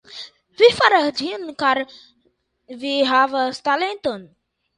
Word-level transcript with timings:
Vi 0.61 0.69
faras 0.77 1.09
ĝin 1.19 1.45
ĉar 1.63 1.81
vi 2.85 2.95
havas 3.11 3.61
talenton. 3.71 4.27